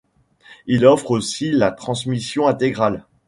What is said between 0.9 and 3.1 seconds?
aussi la transmission intégrale.